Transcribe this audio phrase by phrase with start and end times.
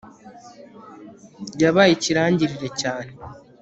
[1.61, 3.11] yabaye ikirangirire cyane